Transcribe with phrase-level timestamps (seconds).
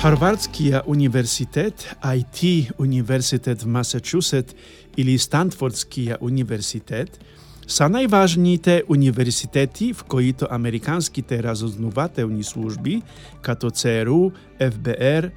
[0.00, 4.56] Харвардския университет, IT университет в Масачусет
[4.96, 7.20] или Стантфордския университет
[7.66, 13.02] са најважните университети в коите американските разузнавателни служби,
[13.42, 15.30] като ЦРУ, ФБР,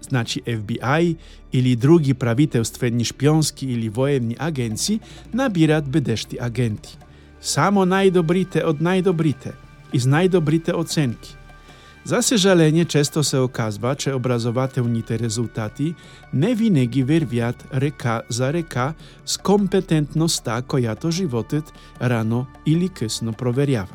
[0.00, 1.16] значи FBI
[1.52, 5.00] или други правителствени шпионски или военни агенции
[5.34, 6.98] набират бедешти агенти.
[7.40, 9.52] Само најдобрите од најдобрите,
[9.92, 11.36] из најдобрите оценки.
[12.03, 15.95] За сожаление, често се оказва, че образователните резултати
[16.33, 18.93] не винаги вервјат река за река
[19.25, 23.93] с компетентноста којато животот рано или късно проверјава.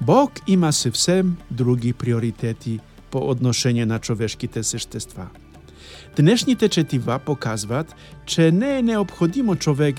[0.00, 2.80] Бог има съвсем други приоритети
[3.10, 5.28] по одношење на човешките същества.
[6.16, 7.94] Днешните четива показват,
[8.26, 9.96] че не е необходимо човек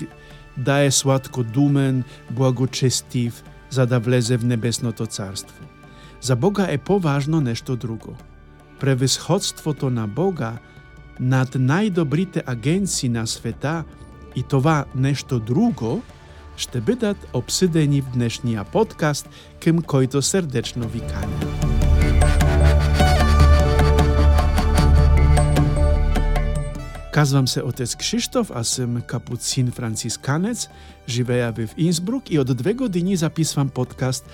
[0.56, 5.71] да е сладкодумен, благочестив, за да влезе в небесното царство.
[6.22, 8.16] За Бога е поважно нешто друго.
[8.80, 10.58] Превисходството на Бога
[11.20, 13.84] над најдобрите агенции на света
[14.36, 16.02] и това нешто друго
[16.56, 19.28] ще бидат обсидени в днешния подкаст,
[19.60, 21.71] кем којто срдечно ви каня.
[27.17, 30.69] Казвам се отец Кшиштоф, а сум капуцин францисканец,
[31.07, 34.29] живея в Инсбрук и од две години записвам подкаст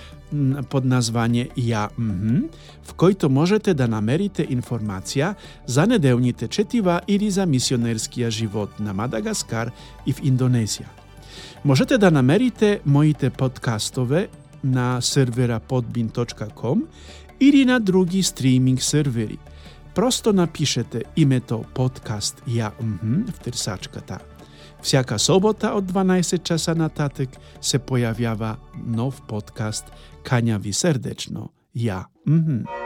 [0.70, 2.50] под название Ја МХ,
[2.84, 5.34] в којто можете да намерите информација
[5.66, 9.72] за неделните четива или за мисионерскиот живот на Мадагаскар
[10.06, 10.86] и в Индонезија.
[11.64, 14.28] Можете да намерите моите подкастове
[14.64, 16.82] на сервера podbin.com
[17.40, 19.48] или на други стриминг сервери –
[19.94, 24.18] Просто напишете името подкаст Ја МХ в търсачката.
[24.82, 27.28] Всяка собота од 12 часа нататък
[27.60, 29.92] се појавява нов подкаст
[30.24, 32.77] Кања ви срдечно Ја МХ.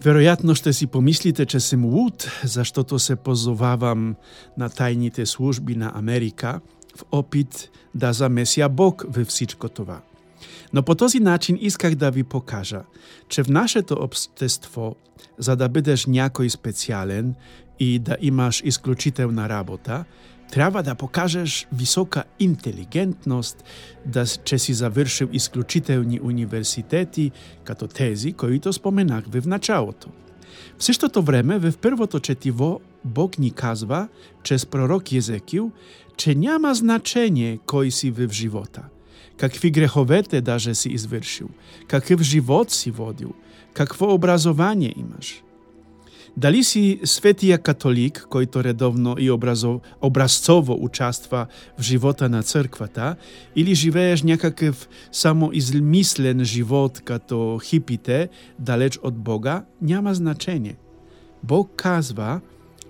[0.00, 4.14] Веројатно ще си помислите, че сум луд, заштото се позовавам
[4.56, 6.60] на тајните служби на Америка
[6.96, 10.00] в опит да замесија Бог во всичко това.
[10.72, 12.82] Но по този начин исках да ви покажа,
[13.28, 14.96] че в нашето обштество,
[15.38, 17.34] за да бидеш някој специјален
[17.78, 20.04] и да имаш исклучителна работа,
[20.50, 23.64] Треба да покажеш висока интелигентност,
[24.06, 27.30] да че си завршил исклучителни университети,
[27.64, 30.08] като тези, които споменах в началото.
[30.78, 34.08] В същото време, в първото четиво, Бог ни казва,
[34.42, 35.70] чрез пророк Езекил,
[36.16, 38.82] че няма значение кой си в живота,
[39.36, 41.48] какви греховете даже си извършил,
[41.88, 43.32] какъв живот си водил,
[43.74, 45.42] какво образование имаш–
[46.36, 51.46] Дали си светија католик, којто редовно и образов, образцово участва
[51.78, 53.16] в живота на црквата,
[53.56, 60.76] или живееш някакъв само измислен живот като хипите, далеч од Бога, няма значење.
[61.42, 62.40] Бог казва,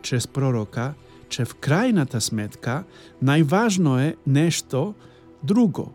[0.03, 0.95] чрез пророка,
[1.29, 2.85] че в крајната сметка
[3.23, 4.95] најважно е нешто
[5.43, 5.93] друго,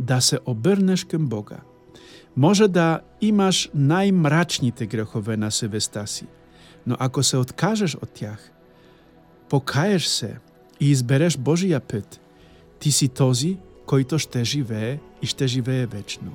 [0.00, 1.62] да се обрнеш кон Бога.
[2.36, 6.26] Може да имаш најмрачните грехове на севеста си,
[6.86, 8.50] Но ако се откажеш од тях,
[9.48, 10.38] покаеш се
[10.80, 12.20] и избереш Божија пет,
[12.78, 16.32] ти си този, којто ще живее и ще живее вечно.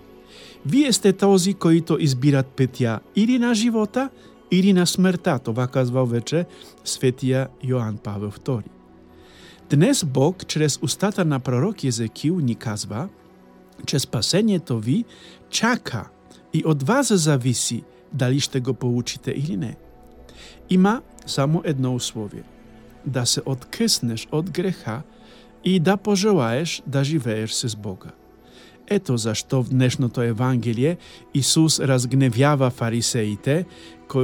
[0.65, 4.09] Вие сте този, којто избират петја или на живота,
[4.51, 6.45] или на смртта, това казвал вече
[6.85, 8.63] светија Јоан Павел II.
[9.69, 13.09] Днес Бог, чрез устата на пророк Езекил, ни казва,
[13.85, 15.05] че спасението ви
[15.49, 16.07] чака
[16.53, 17.83] и од вас зависи
[18.13, 19.75] дали ще го получите или не.
[20.69, 22.43] Има само едно условие
[23.05, 25.01] да се откъснеш од греха
[25.63, 28.09] и да пожелаеш да живееш с Бога.
[28.87, 30.97] Ето зашто в днешното Евангелие
[31.33, 33.65] Исус разгневява фарисеите,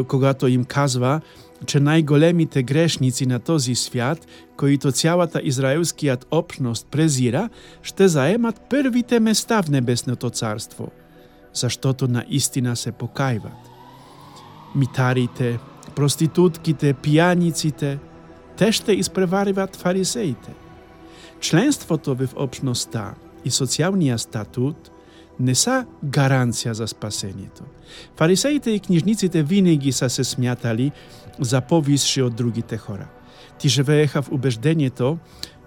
[0.07, 1.21] когато им казва,
[1.65, 4.27] че најголемите грешници на този свят,
[4.57, 7.49] които цялата израелскиот общност презира,
[7.81, 10.91] ще заемат првите места в небесното царство,
[11.53, 13.59] заштото наистина се покајват.
[14.75, 15.59] Митарите,
[15.95, 17.97] проститутките, пијаниците,
[18.57, 20.53] те ще испревариват фарисеите.
[21.39, 23.13] Членството в общността
[23.45, 24.91] и социјалниот статут
[25.39, 27.63] не са гаранција за спасението.
[28.15, 30.91] Фарисеите и книжниците винаги са се смятали
[31.39, 33.07] за повисши од другите хора.
[33.59, 35.17] Ти живееха в убеждението,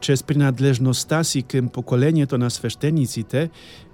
[0.00, 3.50] че с принадлежноста си към поколението на свещениците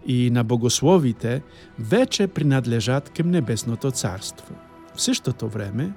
[0.07, 1.43] и на богословите
[1.79, 4.55] вече принадлежат към небесното царство.
[4.95, 5.93] В същото време,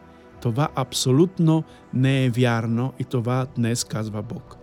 [0.46, 1.64] Тоа апсолутно
[1.94, 4.58] не е вярно и тоа днес казва Бог.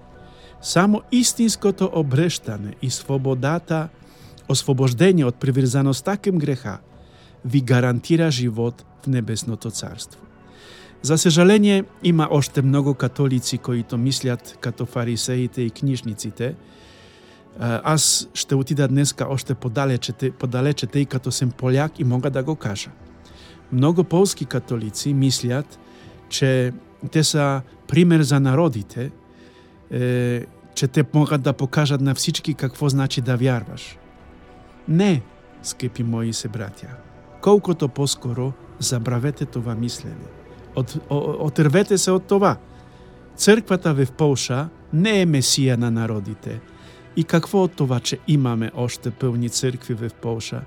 [0.61, 3.89] Само истинското обрештане и свободата,
[4.49, 6.79] освобождение од приврзаноста кем греха,
[7.45, 10.21] ви гарантира живот в небесното царство.
[11.03, 16.55] За сожаление, има още многу католици кои то мислят като фарисеите и книжниците.
[17.61, 22.57] Аз ще отида днеска още подалече, подалече тъй като съм поляк и мога да го
[22.57, 22.91] кажа.
[23.73, 25.79] Многу полски католици мислят,
[26.29, 26.73] че
[27.11, 29.11] те са пример за народите,
[29.91, 33.99] е, че те могат да покажат на всички какво значи да вярваш.
[34.89, 35.23] Не,
[35.63, 36.89] скъпи мои се братя.
[37.41, 40.27] Колкото по-скоро забравете това мислене.
[40.77, 40.97] От,
[41.41, 42.57] отрвете се от това.
[43.37, 46.61] Църквата в Полша не е месија на народите.
[47.17, 50.63] И какво от това, че имаме още пълни църкви в Полша?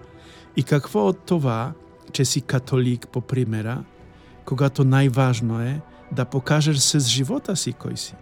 [0.56, 1.74] И какво от това,
[2.16, 3.84] че си католик по примера,
[4.46, 5.82] когато најважно е
[6.12, 8.16] да покажеш с живота си кој си?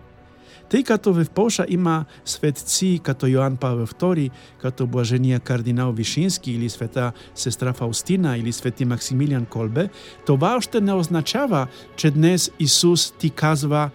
[0.69, 6.69] Тъй като в Польша има светци като Йоан Павел II, като блажения кардинал Вишински или
[6.69, 9.89] света сестра Фаустина или свети Максимилиан Колбе,
[10.25, 13.89] това още не означава, че днес Исус ти казва,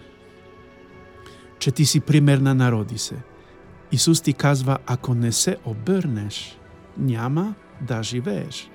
[1.58, 3.16] че ти си пример на народи се.
[3.92, 6.58] Исус ти казва, ако не се обърнеш,
[6.98, 8.70] няма да живееш.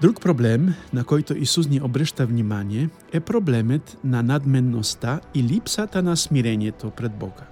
[0.00, 6.14] Друг проблем, на којто Исус ни обрешта внимание, е проблемет на надменноста и липсата на
[6.16, 7.44] смирењето пред Бога.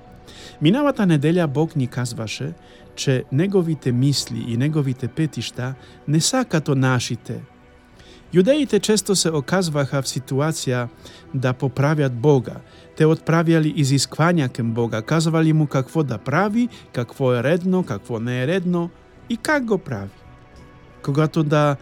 [0.63, 2.55] Минавата неделя Бог ни казваше,
[2.97, 5.75] че Неговите мисли и Неговите петишта
[6.09, 7.41] не са като нашите.
[8.33, 10.89] Јудеите често се оказваха в ситуација
[11.35, 12.65] да поправят Бога.
[12.97, 18.43] Те отправяли изисквања кем Бога, казвали му какво да прави, какво е редно, какво не
[18.43, 18.91] е редно
[19.29, 20.17] и как го прави.
[21.03, 21.77] Когато да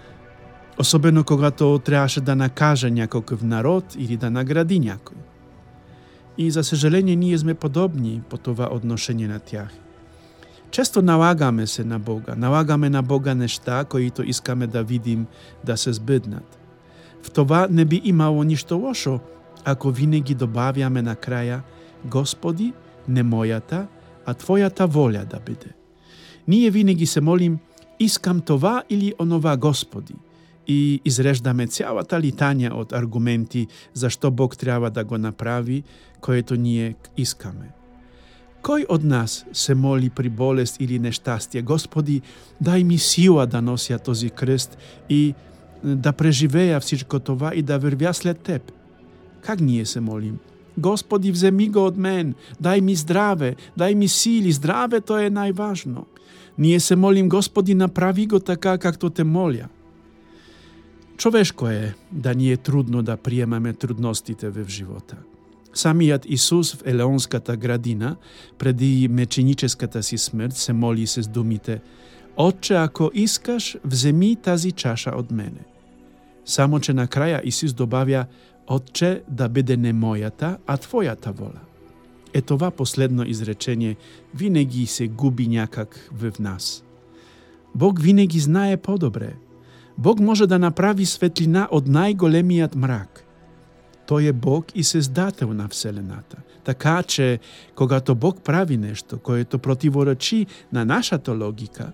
[0.79, 5.17] особено когато требаше да накаже някакъв народ или да награди някой.
[6.39, 9.69] И за съжаление ние сме подобни по това отношение на тях.
[10.71, 15.27] Често налагаме се на Бога, налагаме на Бога неща, които искаме да видим
[15.65, 16.59] да се сбъднат.
[17.23, 19.21] В това не би имало нищо лошо,
[19.65, 21.61] ако винаги добавяме краја,
[22.05, 22.73] Господи,
[23.09, 23.87] не моята,
[24.27, 25.73] а Твоята воля да биде.
[26.49, 27.59] Ние винаги се молим
[28.01, 30.15] Искам това или онова Господи–
[30.67, 35.83] и изреждаме цялата литања од аргументи зашто Бог треба да го направи,
[36.21, 37.73] което ние искаме.
[38.63, 42.23] Кој од нас се моли при болест или нештастие, Господи,
[42.63, 44.79] дај ми сила да нося този крст
[45.09, 45.35] и
[45.85, 48.73] да преживеја всичко това и да врвја след Теб?
[49.41, 50.39] Как ние се молим?
[50.79, 56.05] Господи, вземи го од мен, дај ми здраве, дај ми сили, здравето е најважно.
[56.59, 59.69] Ние се молим, Господи, направи го така както те моля.
[61.17, 65.17] Човешко е да ни е трудно да приемаме трудностите в живота.
[65.75, 68.17] Самијат Исус в Елеонската градина,
[68.59, 71.81] преди меченическата си смрт, се моли с думите
[72.37, 75.65] «Отче, ако искаш, вземи тази чаша од мене».
[76.45, 78.27] Само, че на краја Исус добавја
[78.67, 81.61] «Отче, да биде не мојата, а Твојата вола.
[82.35, 83.97] Е това последно изречение
[84.35, 86.85] винаги се губи някак в нас.
[87.75, 89.33] Бог винаги знае по-добре–
[89.99, 93.23] Бог може да направи светлина од најголемиот мрак.
[94.07, 96.37] Тој е Бог и создател на Вселената.
[96.65, 97.39] Така че,
[97.75, 101.93] когато Бог прави нешто което противоречи на нашата логика,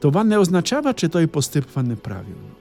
[0.00, 2.58] това не означава, че тој постъпва неправилно.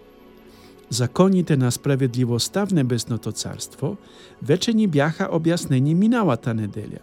[0.90, 3.98] Законите на справедливостта в Небесното царство
[4.42, 7.02] вече ни бяха обяснени миналата неделя.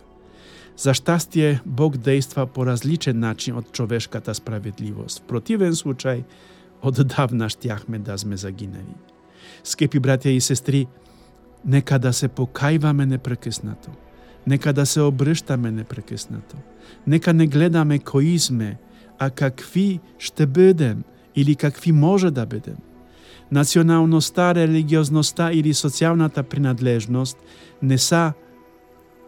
[0.76, 5.18] За щастие, Бог действа по различен начин од човешката справедливост.
[5.18, 6.22] В противен случај,
[6.82, 8.96] оддавна штјахме да сме загинали.
[9.64, 10.86] Скепи братја и сестри,
[11.64, 13.90] нека да се покајваме непрекеснато.
[14.46, 16.56] Нека да се обръщаме непрекеснато.
[17.06, 18.78] Нека не гледаме кои сме,
[19.18, 21.02] а какви ще бъдем
[21.36, 22.76] или какви може да бъдем.
[23.52, 27.38] Националността, религиозността или социјалната принадлежност
[27.82, 28.32] не са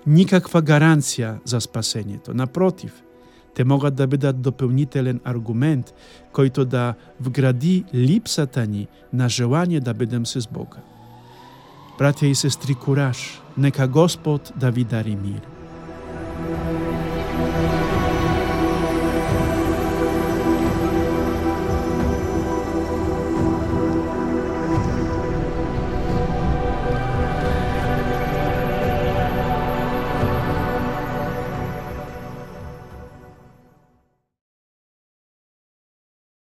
[0.06, 2.35] никаква гаранција за спасението.
[2.35, 3.02] Напротив–
[3.54, 5.94] те могат да бидат дополнителен аргумент
[6.32, 10.80] којто да вгради липсата ни на желание да бидем с Бога.
[11.99, 15.42] Братја и сестри, кураж, нека Господ да ви дари мир.